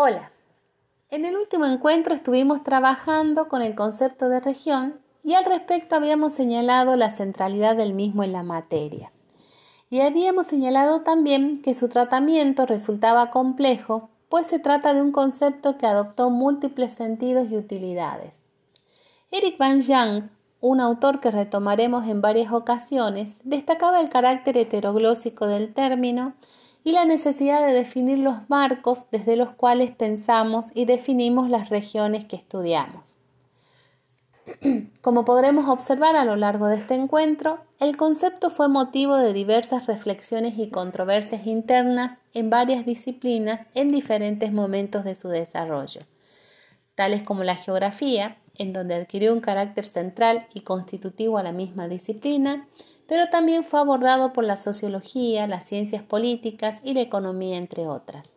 [0.00, 0.30] Hola.
[1.10, 6.32] En el último encuentro estuvimos trabajando con el concepto de región y al respecto habíamos
[6.32, 9.10] señalado la centralidad del mismo en la materia.
[9.90, 15.78] Y habíamos señalado también que su tratamiento resultaba complejo, pues se trata de un concepto
[15.78, 18.40] que adoptó múltiples sentidos y utilidades.
[19.32, 20.28] Eric Van Young,
[20.60, 26.34] un autor que retomaremos en varias ocasiones, destacaba el carácter heteroglósico del término
[26.88, 32.24] y la necesidad de definir los marcos desde los cuales pensamos y definimos las regiones
[32.24, 33.14] que estudiamos.
[35.02, 39.84] Como podremos observar a lo largo de este encuentro, el concepto fue motivo de diversas
[39.84, 46.06] reflexiones y controversias internas en varias disciplinas en diferentes momentos de su desarrollo,
[46.94, 51.88] tales como la geografía, en donde adquirió un carácter central y constitutivo a la misma
[51.88, 52.66] disciplina,
[53.06, 58.28] pero también fue abordado por la sociología, las ciencias políticas y la economía, entre otras.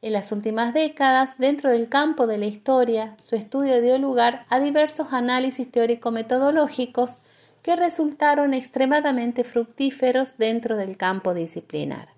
[0.00, 4.60] En las últimas décadas, dentro del campo de la historia, su estudio dio lugar a
[4.60, 7.20] diversos análisis teórico-metodológicos
[7.62, 12.10] que resultaron extremadamente fructíferos dentro del campo disciplinar.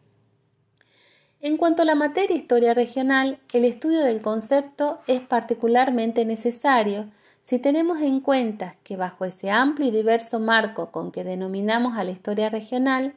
[1.40, 7.06] En cuanto a la materia historia regional, el estudio del concepto es particularmente necesario,
[7.50, 12.04] si tenemos en cuenta que bajo ese amplio y diverso marco con que denominamos a
[12.04, 13.12] la historia regional,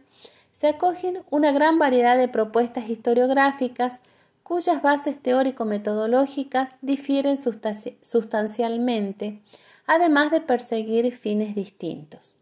[0.52, 4.00] se acogen una gran variedad de propuestas historiográficas
[4.42, 9.40] cuyas bases teórico-metodológicas difieren sustancialmente,
[9.86, 12.36] además de perseguir fines distintos.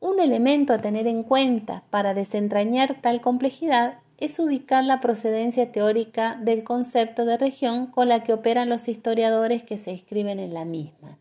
[0.00, 6.36] Un elemento a tener en cuenta para desentrañar tal complejidad es ubicar la procedencia teórica
[6.40, 10.64] del concepto de región con la que operan los historiadores que se inscriben en la
[10.64, 11.18] misma.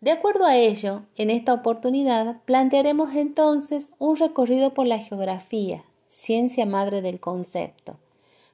[0.00, 6.66] De acuerdo a ello, en esta oportunidad plantearemos entonces un recorrido por la geografía, ciencia
[6.66, 7.96] madre del concepto,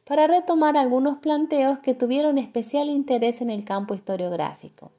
[0.05, 4.92] para retomar algunos planteos que tuvieron especial interés en el campo historiográfico.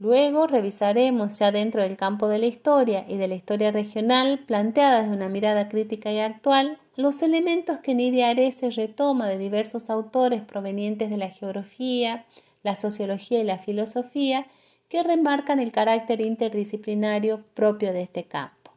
[0.00, 5.06] Luego revisaremos ya dentro del campo de la historia y de la historia regional, planteadas
[5.06, 10.40] de una mirada crítica y actual, los elementos que Nidia Arese retoma de diversos autores
[10.40, 12.24] provenientes de la geografía,
[12.62, 14.46] la sociología y la filosofía,
[14.88, 18.72] que remarcan el carácter interdisciplinario propio de este campo.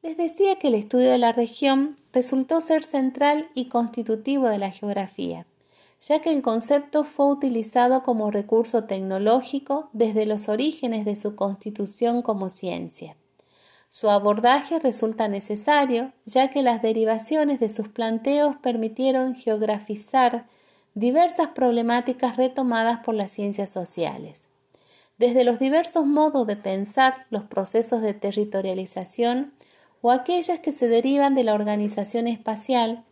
[0.00, 4.70] Les decía que el estudio de la región resultó ser central y constitutivo de la
[4.70, 5.46] geografía
[6.02, 12.22] ya que el concepto fue utilizado como recurso tecnológico desde los orígenes de su constitución
[12.22, 13.16] como ciencia.
[13.88, 20.46] Su abordaje resulta necesario, ya que las derivaciones de sus planteos permitieron geografizar
[20.94, 24.48] diversas problemáticas retomadas por las ciencias sociales.
[25.18, 29.52] Desde los diversos modos de pensar los procesos de territorialización
[30.00, 33.04] o aquellas que se derivan de la organización espacial,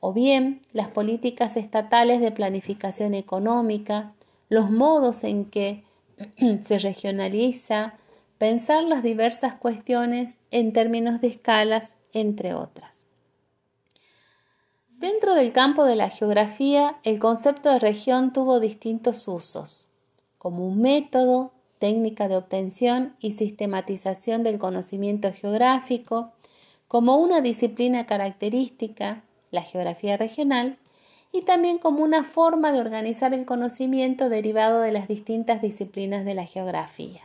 [0.00, 4.14] o bien las políticas estatales de planificación económica,
[4.48, 5.84] los modos en que
[6.62, 7.94] se regionaliza,
[8.38, 12.96] pensar las diversas cuestiones en términos de escalas, entre otras.
[14.98, 19.88] Dentro del campo de la geografía, el concepto de región tuvo distintos usos,
[20.38, 26.32] como un método, técnica de obtención y sistematización del conocimiento geográfico,
[26.88, 30.78] como una disciplina característica, la geografía regional,
[31.32, 36.34] y también como una forma de organizar el conocimiento derivado de las distintas disciplinas de
[36.34, 37.22] la geografía.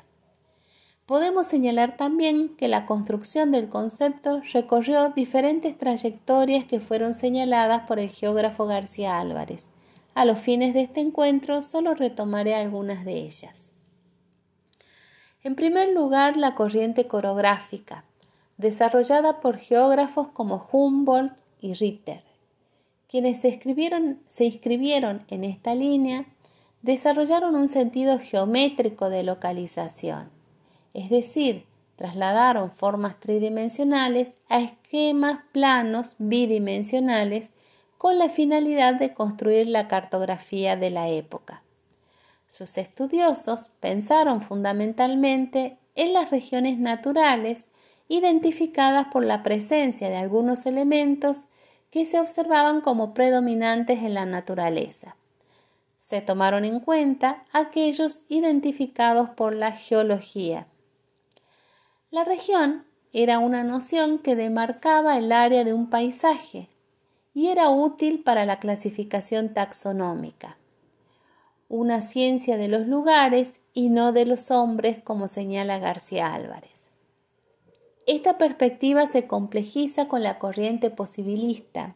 [1.05, 7.99] Podemos señalar también que la construcción del concepto recorrió diferentes trayectorias que fueron señaladas por
[7.99, 9.69] el geógrafo García Álvarez.
[10.13, 13.71] A los fines de este encuentro solo retomaré algunas de ellas.
[15.43, 18.05] En primer lugar, la corriente coreográfica,
[18.57, 22.23] desarrollada por geógrafos como Humboldt, y Ritter.
[23.07, 23.59] Quienes se,
[24.27, 26.25] se inscribieron en esta línea
[26.81, 30.29] desarrollaron un sentido geométrico de localización,
[30.93, 37.53] es decir, trasladaron formas tridimensionales a esquemas planos bidimensionales
[37.97, 41.61] con la finalidad de construir la cartografía de la época.
[42.47, 47.67] Sus estudiosos pensaron fundamentalmente en las regiones naturales
[48.11, 51.47] identificadas por la presencia de algunos elementos
[51.91, 55.15] que se observaban como predominantes en la naturaleza.
[55.97, 60.67] Se tomaron en cuenta aquellos identificados por la geología.
[62.09, 66.67] La región era una noción que demarcaba el área de un paisaje
[67.33, 70.57] y era útil para la clasificación taxonómica.
[71.69, 76.80] Una ciencia de los lugares y no de los hombres, como señala García Álvarez.
[78.07, 81.95] Esta perspectiva se complejiza con la corriente posibilista,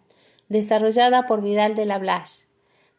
[0.50, 2.44] desarrollada por Vidal de la Blache.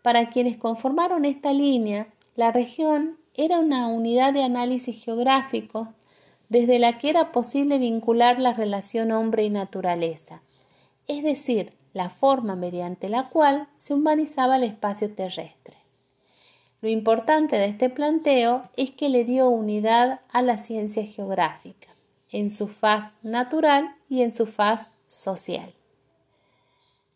[0.03, 5.95] Para quienes conformaron esta línea, la región era una unidad de análisis geográfico
[6.49, 10.43] desde la que era posible vincular la relación hombre y naturaleza,
[11.09, 15.77] es decir, la forma mediante la cual se humanizaba el espacio terrestre.
[16.83, 21.96] Lo importante de este planteo es que le dio unidad a la ciencia geográfica,
[22.37, 25.73] en su faz natural y en su faz social.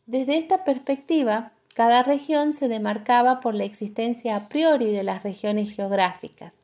[0.07, 5.77] Desde esta perspectiva, cada región se demarcaba por la existencia a priori de las regiones
[5.77, 6.57] geográficas,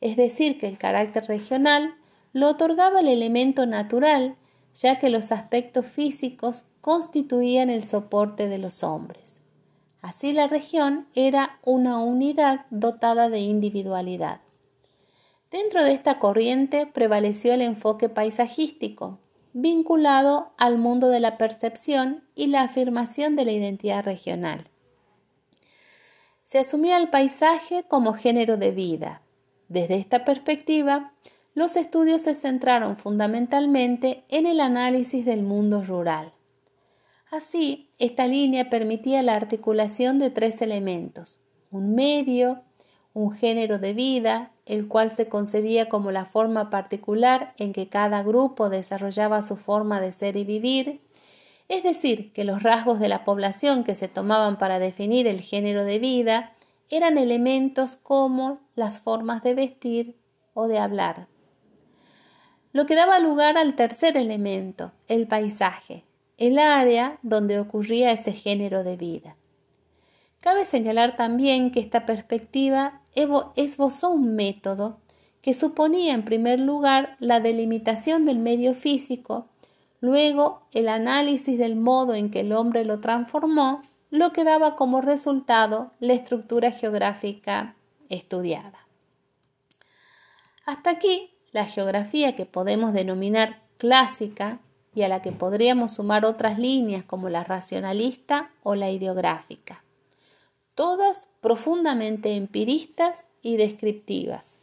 [0.00, 1.96] es decir, que el carácter regional
[2.32, 4.36] lo otorgaba el elemento natural,
[4.72, 9.40] ya que los aspectos físicos constituían el soporte de los hombres.
[10.00, 14.42] Así la región era una unidad dotada de individualidad.
[15.50, 19.20] Dentro de esta corriente prevaleció el enfoque paisajístico,
[19.52, 24.68] vinculado al mundo de la percepción y la afirmación de la identidad regional.
[26.42, 29.22] Se asumía el paisaje como género de vida.
[29.68, 31.12] Desde esta perspectiva,
[31.54, 36.32] los estudios se centraron fundamentalmente en el análisis del mundo rural.
[37.30, 41.40] Así, esta línea permitía la articulación de tres elementos,
[41.70, 42.62] un medio,
[43.14, 48.22] un género de vida, el cual se concebía como la forma particular en que cada
[48.22, 51.00] grupo desarrollaba su forma de ser y vivir,
[51.68, 55.84] es decir, que los rasgos de la población que se tomaban para definir el género
[55.84, 56.52] de vida
[56.90, 60.16] eran elementos como las formas de vestir
[60.54, 61.28] o de hablar.
[62.72, 66.04] Lo que daba lugar al tercer elemento, el paisaje,
[66.38, 69.36] el área donde ocurría ese género de vida.
[70.40, 74.98] Cabe señalar también que esta perspectiva esbozó un método
[75.40, 79.46] que suponía en primer lugar la delimitación del medio físico,
[80.00, 85.00] luego el análisis del modo en que el hombre lo transformó, lo que daba como
[85.00, 87.74] resultado la estructura geográfica
[88.08, 88.86] estudiada.
[90.64, 94.60] Hasta aquí la geografía que podemos denominar clásica
[94.94, 99.84] y a la que podríamos sumar otras líneas como la racionalista o la ideográfica,
[100.76, 104.60] todas profundamente empiristas y descriptivas.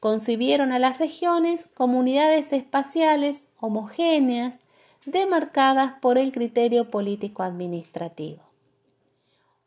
[0.00, 4.58] Concibieron a las regiones como unidades espaciales homogéneas
[5.06, 8.42] demarcadas por el criterio político-administrativo.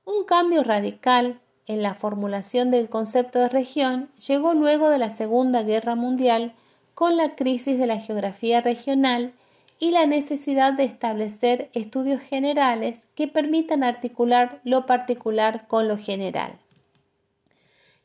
[0.04, 5.64] Un cambio radical en la formulación del concepto de región llegó luego de la Segunda
[5.64, 6.54] Guerra Mundial
[6.94, 9.34] con la crisis de la geografía regional
[9.80, 16.60] y la necesidad de establecer estudios generales que permitan articular lo particular con lo general.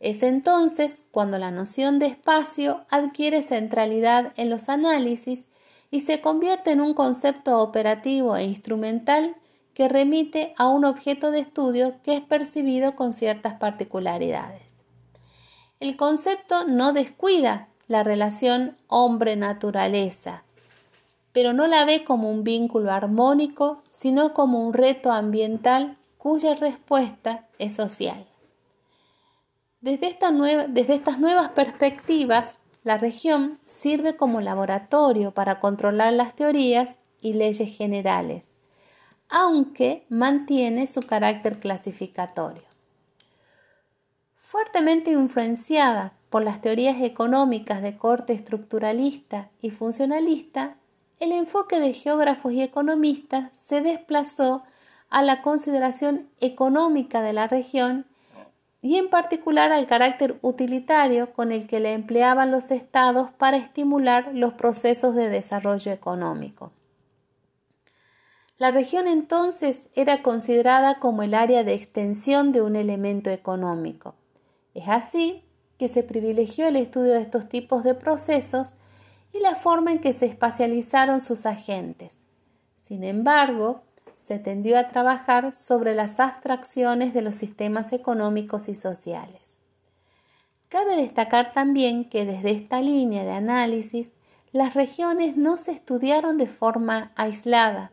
[0.00, 5.44] Es entonces cuando la noción de espacio adquiere centralidad en los análisis
[5.90, 9.36] y se convierte en un concepto operativo e instrumental
[9.74, 14.62] que remite a un objeto de estudio que es percibido con ciertas particularidades.
[15.80, 20.44] El concepto no descuida la relación hombre-naturaleza,
[21.32, 27.48] pero no la ve como un vínculo armónico, sino como un reto ambiental cuya respuesta
[27.58, 28.26] es social.
[29.80, 37.76] Desde, estas nuevas perspectivas, la región sirve como laboratorio para controlar las teorías y leyes
[37.76, 38.46] generales,
[39.30, 42.64] aunque mantiene su carácter clasificatorio.
[44.36, 50.76] Fuertemente influenciada por las teorías económicas de corte estructuralista y funcionalista,
[51.20, 54.64] el enfoque de geógrafos y economistas se desplazó
[55.10, 58.06] a la consideración económica de la región
[58.82, 64.30] y en particular al carácter utilitario con el que la empleaban los estados para estimular
[64.32, 66.72] los procesos de desarrollo económico.
[68.56, 74.14] La región entonces era considerada como el área de extensión de un elemento económico.
[74.74, 75.44] Es así
[75.78, 78.74] que se privilegió el estudio de estos tipos de procesos
[79.32, 82.18] y la forma en que se espacializaron sus agentes.
[82.82, 83.82] Sin embargo,
[84.16, 89.56] se tendió a trabajar sobre las abstracciones de los sistemas económicos y sociales.
[90.68, 94.12] Cabe destacar también que desde esta línea de análisis
[94.52, 97.92] las regiones no se estudiaron de forma aislada,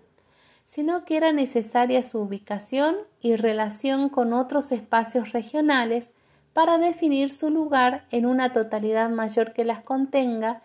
[0.66, 6.12] sino que era necesaria su ubicación y relación con otros espacios regionales
[6.54, 10.62] para definir su lugar en una totalidad mayor que las contenga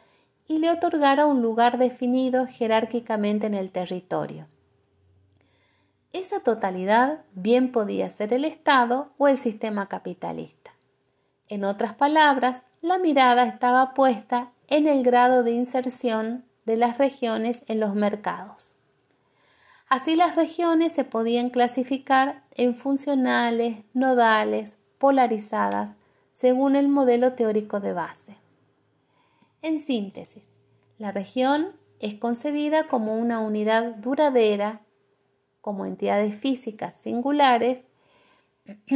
[0.46, 4.46] y le otorgara un lugar definido jerárquicamente en el territorio.
[6.12, 10.72] Esa totalidad bien podía ser el Estado o el sistema capitalista.
[11.48, 17.62] En otras palabras, la mirada estaba puesta en el grado de inserción de las regiones
[17.68, 18.76] en los mercados.
[19.88, 25.96] Así las regiones se podían clasificar en funcionales, nodales, polarizadas,
[26.32, 28.41] según el modelo teórico de base.
[29.62, 30.50] En síntesis,
[30.98, 34.82] la región es concebida como una unidad duradera,
[35.60, 37.84] como entidades físicas singulares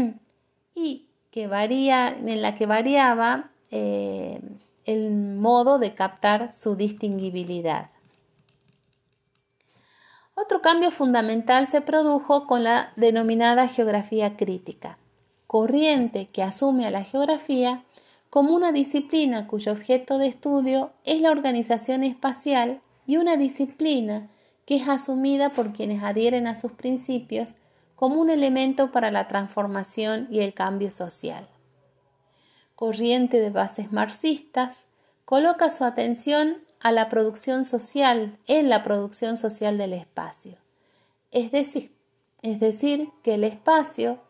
[0.74, 4.40] y que varía, en la que variaba eh,
[4.84, 7.90] el modo de captar su distinguibilidad.
[10.34, 14.98] Otro cambio fundamental se produjo con la denominada geografía crítica,
[15.46, 17.85] corriente que asume a la geografía
[18.30, 24.28] como una disciplina cuyo objeto de estudio es la organización espacial y una disciplina
[24.66, 27.56] que es asumida por quienes adhieren a sus principios
[27.94, 31.48] como un elemento para la transformación y el cambio social.
[32.74, 34.86] Corriente de bases marxistas,
[35.24, 40.58] coloca su atención a la producción social, en la producción social del espacio.
[41.30, 41.96] Es decir,
[42.42, 44.20] es decir, que el espacio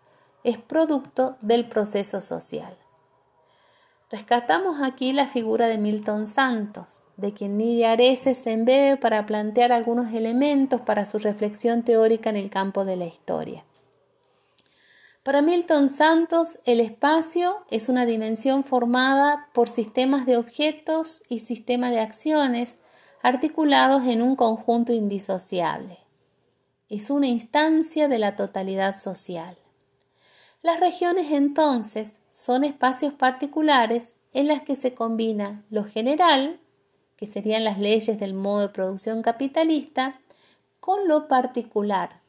[0.45, 2.77] es producto del proceso social.
[4.09, 9.73] Rescatamos aquí la figura de Milton Santos, de quien Nidia Areces se embebe para plantear
[9.73, 13.65] algunos elementos para su reflexión teórica en el campo de la historia.
[15.25, 21.91] Para Milton Santos, el espacio es una dimensión formada por sistemas de objetos y sistemas
[21.91, 22.79] de acciones
[23.25, 25.99] articulados en un conjunto indisociable.
[26.89, 29.59] Es una instancia de la totalidad social.
[30.63, 36.61] Las regiones entonces son espacios particulares en las que se combina lo general,
[37.17, 40.21] que serían las leyes del modo de producción capitalista,
[40.79, 42.21] con lo particular,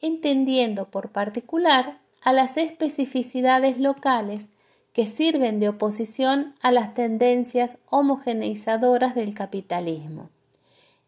[0.00, 4.48] entendiendo por particular a las especificidades locales
[4.94, 10.30] que sirven de oposición a las tendencias homogeneizadoras del capitalismo.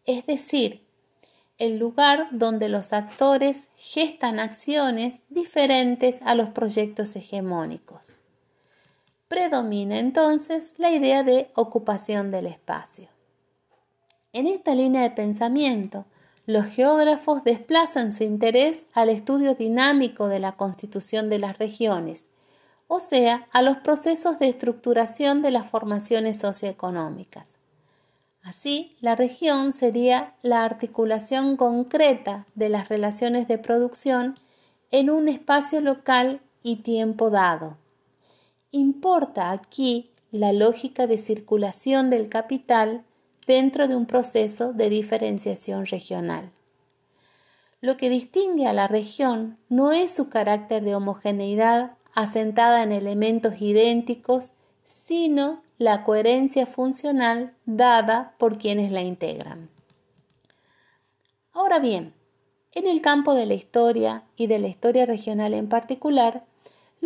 [0.05, 0.85] Es decir,
[1.57, 8.15] el lugar donde los actores gestan acciones diferentes a los proyectos hegemónicos.
[9.27, 13.09] Predomina entonces la idea de ocupación del espacio.
[14.31, 16.05] En esta línea de pensamiento,
[16.45, 22.27] los geógrafos desplazan su interés al estudio dinámico de la constitución de las regiones,
[22.87, 27.57] o sea, a los procesos de estructuración de las formaciones socioeconómicas.
[28.41, 34.39] Así, la región sería la articulación concreta de las relaciones de producción
[34.89, 37.75] en un espacio local y tiempo dado.
[38.71, 43.05] Importa aquí la lógica de circulación del capital
[43.45, 46.51] dentro de un proceso de diferenciación regional.
[47.79, 53.53] Lo que distingue a la región no es su carácter de homogeneidad asentada en elementos
[53.61, 54.51] idénticos,
[54.83, 59.69] sino la coherencia funcional dada por quienes la integran.
[61.53, 62.13] Ahora bien,
[62.73, 66.45] en el campo de la historia y de la historia regional en particular,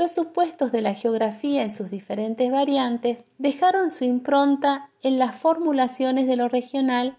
[0.02, 6.26] los supuestos de la geografía en sus diferentes variantes dejaron su impronta en las formulaciones
[6.26, 7.18] de lo regional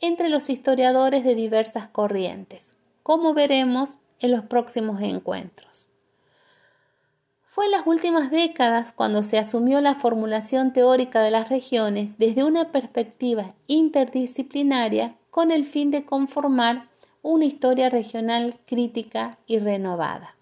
[0.00, 2.74] entre los historiadores de diversas corrientes,
[3.04, 5.86] como veremos en los próximos encuentros.
[7.44, 12.42] Fue en las últimas décadas cuando se asumió la formulación teórica de las regiones desde
[12.42, 16.88] una perspectiva interdisciplinaria con el fin de conformar
[17.22, 20.33] una historia regional crítica y renovada.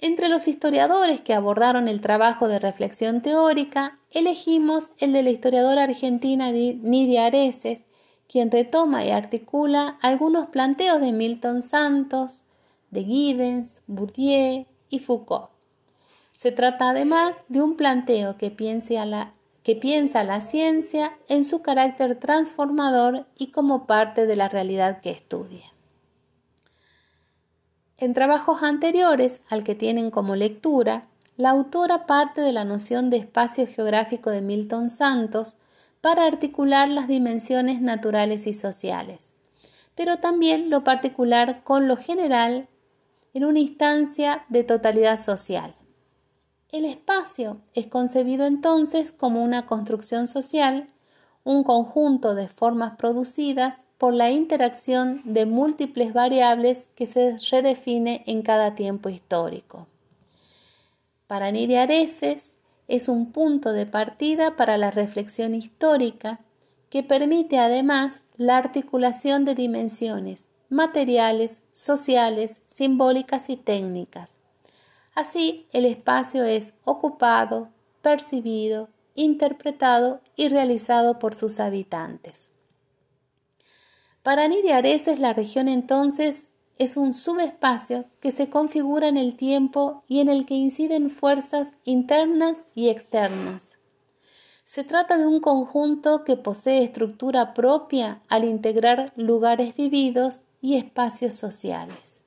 [0.00, 5.84] Entre los historiadores que abordaron el trabajo de reflexión teórica, elegimos el de la historiadora
[5.84, 7.82] argentina Nidia Areces,
[8.28, 12.44] quien retoma y articula algunos planteos de Milton Santos,
[12.90, 15.50] de Giddens, Bourdieu y Foucault.
[16.36, 18.54] Se trata además de un planteo que,
[19.04, 25.00] la, que piensa la ciencia en su carácter transformador y como parte de la realidad
[25.00, 25.72] que estudia.
[28.00, 33.16] En trabajos anteriores al que tienen como lectura, la autora parte de la noción de
[33.16, 35.56] espacio geográfico de Milton Santos
[36.00, 39.32] para articular las dimensiones naturales y sociales,
[39.96, 42.68] pero también lo particular con lo general
[43.34, 45.74] en una instancia de totalidad social.
[46.70, 50.88] El espacio es concebido entonces como una construcción social,
[51.44, 58.42] un conjunto de formas producidas por la interacción de múltiples variables que se redefine en
[58.42, 59.86] cada tiempo histórico.
[61.26, 66.40] Para Nidia Areces es un punto de partida para la reflexión histórica
[66.90, 74.36] que permite además la articulación de dimensiones materiales, sociales, simbólicas y técnicas.
[75.14, 77.68] Así, el espacio es ocupado,
[78.02, 82.50] percibido, interpretado y realizado por sus habitantes.
[84.22, 86.48] Para Nidia Areces, la región entonces
[86.78, 91.72] es un subespacio que se configura en el tiempo y en el que inciden fuerzas
[91.82, 93.78] internas y externas.
[94.64, 101.34] Se trata de un conjunto que posee estructura propia al integrar lugares vividos y espacios
[101.34, 102.20] sociales.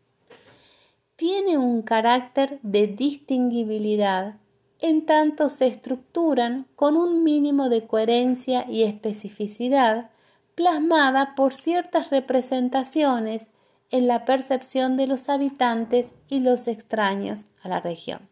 [1.16, 4.41] Tiene un carácter de distinguibilidad
[4.82, 10.10] en tanto se estructuran con un mínimo de coherencia y especificidad
[10.56, 13.48] plasmada por ciertas representaciones
[13.92, 18.28] en la percepción de los habitantes y los extraños a la región.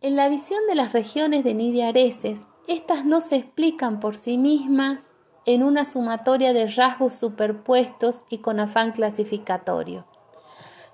[0.00, 4.38] En la visión de las regiones de Nidia Areces, estas no se explican por sí
[4.38, 5.10] mismas
[5.44, 10.06] en una sumatoria de rasgos superpuestos y con afán clasificatorio.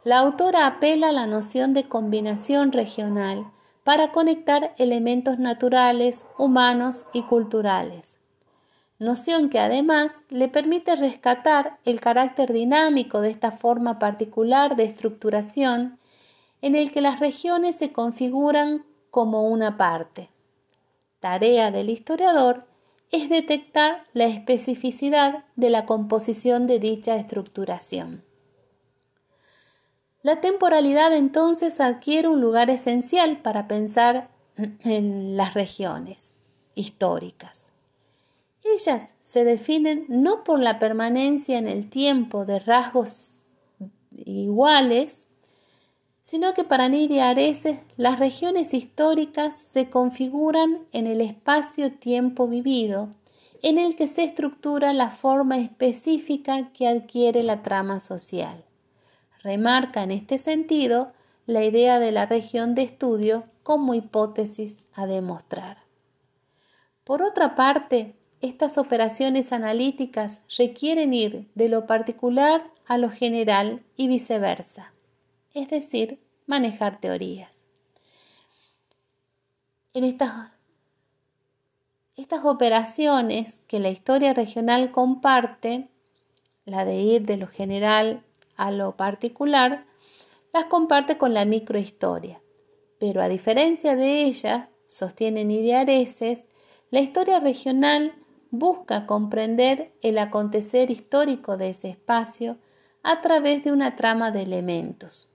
[0.09, 3.53] La autora apela a la noción de combinación regional
[3.85, 8.19] para conectar elementos naturales, humanos y culturales,
[8.99, 15.99] noción que además le permite rescatar el carácter dinámico de esta forma particular de estructuración
[16.63, 20.31] en el que las regiones se configuran como una parte.
[21.21, 22.65] Tarea del historiador
[23.13, 28.27] es detectar la especificidad de la composición de dicha estructuración.
[30.29, 34.29] La temporalidad entonces adquiere un lugar esencial para pensar
[34.85, 36.35] en las regiones
[36.75, 37.67] históricas.
[38.63, 43.39] Ellas se definen no por la permanencia en el tiempo de rasgos
[44.13, 45.29] iguales,
[46.21, 53.09] sino que para Nidia Areces las regiones históricas se configuran en el espacio-tiempo vivido,
[53.63, 58.68] en el que se estructura la forma específica que adquiere la trama social.
[59.43, 61.13] Remarca en este sentido
[61.47, 65.79] la idea de la región de estudio como hipótesis a demostrar.
[67.05, 74.09] Por otra parte, estas operaciones analíticas requieren ir de lo particular a lo general y
[74.09, 74.93] viceversa
[75.55, 77.61] es decir, manejar teorías.
[79.93, 80.51] En estas,
[82.17, 85.89] estas operaciones que la historia regional comparte,
[86.65, 88.25] la de ir de lo general
[88.59, 89.87] a lo particular,
[90.53, 92.43] las comparte con la microhistoria.
[93.01, 96.47] Pero a diferencia de ella, sostienen ideareces,
[96.91, 98.13] la historia regional
[98.51, 102.59] busca comprender el acontecer histórico de ese espacio
[103.03, 105.31] a través de una trama de elementos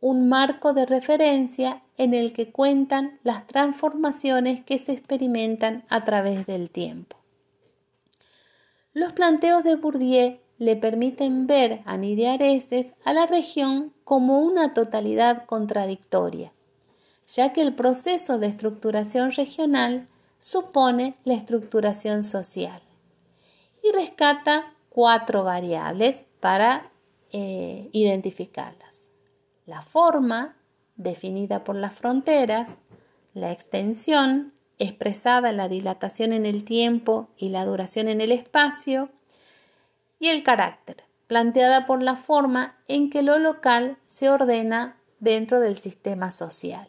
[0.00, 6.46] un marco de referencia en el que cuentan las transformaciones que se experimentan a través
[6.46, 7.16] del tiempo.
[8.92, 15.46] Los planteos de Bourdieu le permiten ver a Nidiareses a la región como una totalidad
[15.46, 16.52] contradictoria,
[17.26, 22.80] ya que el proceso de estructuración regional supone la estructuración social
[23.82, 26.90] y rescata cuatro variables para
[27.32, 29.08] eh, identificarlas.
[29.66, 30.56] La forma,
[30.96, 32.78] definida por las fronteras,
[33.34, 39.10] la extensión, expresada en la dilatación en el tiempo y la duración en el espacio,
[40.18, 45.76] y el carácter, planteada por la forma en que lo local se ordena dentro del
[45.76, 46.88] sistema social.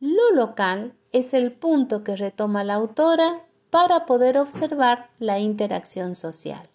[0.00, 6.68] Lo local es el punto que retoma la autora para poder observar la interacción social.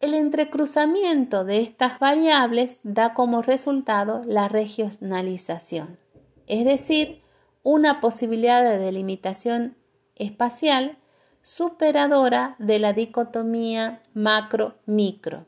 [0.00, 5.98] El entrecruzamiento de estas variables da como resultado la regionalización,
[6.46, 7.22] es decir,
[7.62, 9.76] una posibilidad de delimitación
[10.16, 10.98] espacial
[11.44, 15.44] superadora de la dicotomía macro-micro,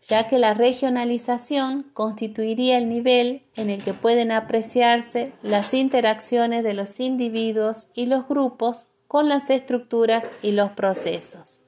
[0.00, 6.72] ya que la regionalización constituiría el nivel en el que pueden apreciarse las interacciones de
[6.72, 11.62] los individuos y los grupos con las estructuras y los procesos.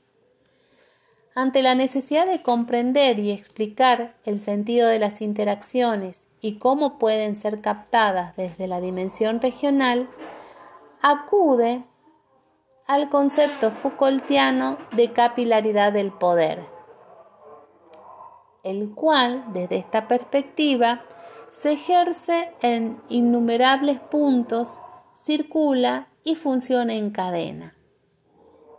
[1.34, 7.36] Ante la necesidad de comprender y explicar el sentido de las interacciones y cómo pueden
[7.36, 10.08] ser captadas desde la dimensión regional,
[11.02, 11.84] acude
[12.90, 16.66] al concepto Foucaultiano de capilaridad del poder,
[18.64, 21.04] el cual, desde esta perspectiva,
[21.52, 24.80] se ejerce en innumerables puntos,
[25.14, 27.76] circula y funciona en cadena.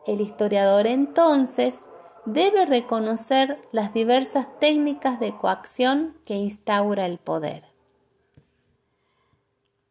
[0.05, 1.79] El historiador entonces
[2.25, 7.70] debe reconocer las diversas técnicas de coacción que instaura el poder.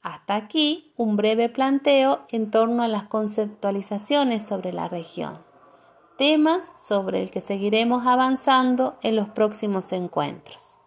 [0.03, 5.45] Hasta aquí un breve planteo en torno a las conceptualizaciones sobre la región,
[6.17, 10.80] temas sobre el que seguiremos avanzando en los próximos encuentros.